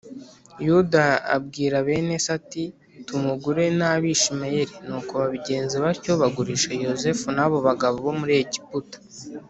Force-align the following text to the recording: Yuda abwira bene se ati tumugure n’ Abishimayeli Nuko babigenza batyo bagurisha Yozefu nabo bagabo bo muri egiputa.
Yuda 0.67 1.03
abwira 1.35 1.75
bene 1.87 2.15
se 2.25 2.29
ati 2.37 2.63
tumugure 3.07 3.65
n’ 3.77 3.79
Abishimayeli 3.91 4.75
Nuko 4.87 5.11
babigenza 5.21 5.75
batyo 5.85 6.11
bagurisha 6.21 6.69
Yozefu 6.85 7.25
nabo 7.37 7.57
bagabo 7.67 7.95
bo 8.05 8.13
muri 8.19 8.33
egiputa. 8.43 8.97